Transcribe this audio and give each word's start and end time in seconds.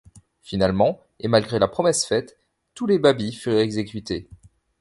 Finalement, 0.41 0.99
et 1.19 1.27
malgré 1.27 1.59
la 1.59 1.67
promesse 1.67 2.05
faite, 2.05 2.39
tous 2.73 2.87
les 2.87 2.97
babis 2.97 3.33
furent 3.35 3.59
exécutés. 3.59 4.27